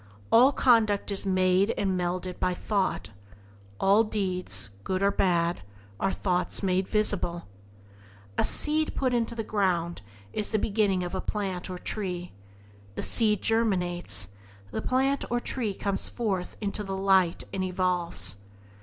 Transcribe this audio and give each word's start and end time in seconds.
All 0.31 0.51
conduct 0.51 1.11
is 1.11 1.27
made 1.27 1.75
and 1.77 1.91
melded 1.91 2.39
by 2.39 2.55
thought; 2.55 3.11
all 3.79 4.03
deeds, 4.03 4.71
good 4.83 5.03
or 5.03 5.11
bad, 5.11 5.61
are 5.99 6.11
thoughts 6.11 6.63
made 6.63 6.87
visible. 6.87 7.47
A 8.35 8.43
seed 8.43 8.95
put 8.95 9.13
into 9.13 9.35
the 9.35 9.43
ground 9.43 10.01
is 10.33 10.51
the 10.51 10.57
beginning 10.57 11.03
of 11.03 11.13
a 11.13 11.21
plant 11.21 11.69
or 11.69 11.77
tree; 11.77 12.33
the 12.95 13.03
seed 13.03 13.43
germinates, 13.43 14.29
the 14.71 14.81
plant 14.81 15.23
or 15.29 15.39
tree 15.39 15.75
comes 15.75 16.09
forth 16.09 16.57
into 16.59 16.83
the 16.83 16.97
light 16.97 17.43
and 17.53 17.63
evolves. 17.63 18.37